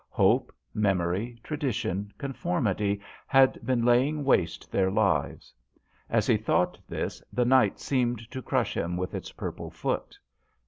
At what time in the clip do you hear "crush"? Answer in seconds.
8.41-8.75